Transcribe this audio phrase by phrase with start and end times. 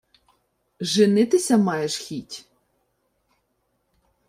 [0.91, 2.47] —Женитися маєш хіть?